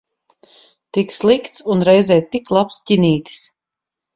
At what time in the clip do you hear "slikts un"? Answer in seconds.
1.17-1.85